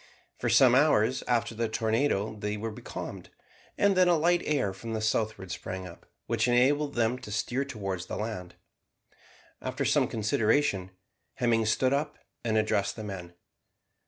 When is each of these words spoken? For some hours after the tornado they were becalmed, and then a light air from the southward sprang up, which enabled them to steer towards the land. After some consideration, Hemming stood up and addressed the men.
For 0.39 0.49
some 0.49 0.73
hours 0.73 1.21
after 1.27 1.53
the 1.53 1.69
tornado 1.69 2.35
they 2.35 2.57
were 2.57 2.71
becalmed, 2.71 3.29
and 3.77 3.95
then 3.95 4.07
a 4.07 4.17
light 4.17 4.41
air 4.45 4.73
from 4.73 4.93
the 4.93 4.99
southward 4.99 5.51
sprang 5.51 5.85
up, 5.85 6.07
which 6.25 6.47
enabled 6.47 6.95
them 6.95 7.19
to 7.19 7.31
steer 7.31 7.63
towards 7.63 8.07
the 8.07 8.17
land. 8.17 8.55
After 9.61 9.85
some 9.85 10.07
consideration, 10.07 10.89
Hemming 11.35 11.67
stood 11.67 11.93
up 11.93 12.17
and 12.43 12.57
addressed 12.57 12.95
the 12.95 13.03
men. 13.03 13.35